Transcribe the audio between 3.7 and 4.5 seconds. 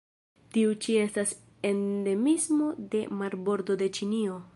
de Ĉinio.